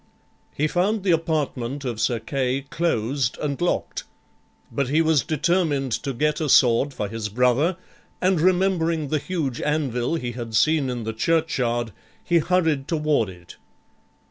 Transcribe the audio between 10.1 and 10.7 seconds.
he had